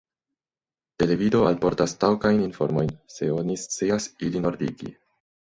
[1.03, 4.93] Televido alportas taŭgajn informojn, se oni scias ilin ordigi.